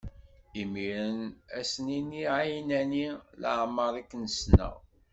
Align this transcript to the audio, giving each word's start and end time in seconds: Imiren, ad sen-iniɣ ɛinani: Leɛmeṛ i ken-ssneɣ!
Imiren, 0.61 1.19
ad 1.57 1.65
sen-iniɣ 1.71 2.33
ɛinani: 2.43 3.07
Leɛmeṛ 3.41 3.93
i 4.01 4.03
ken-ssneɣ! 4.09 4.75